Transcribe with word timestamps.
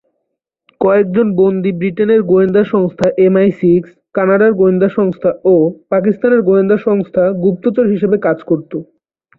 কয়েকজন 0.81 1.27
বন্দী 1.35 1.71
ব্রিটেনের 1.79 2.21
গোয়েন্দা 2.23 2.63
সংস্থা 2.73 3.07
এমআই-সিক্স, 3.25 3.89
কানাডীয় 4.15 4.53
গোয়েন্দা 4.53 4.89
সংস্থা 4.97 5.29
ও 5.45 5.55
পাকিস্তানি 5.89 6.37
গোয়েন্দা 6.49 6.77
সংস্থা 6.87 7.23
গুপ্তচর 7.43 7.85
হিসাবে 7.93 8.17
কাজ 8.25 8.37
করতো। 8.49 8.77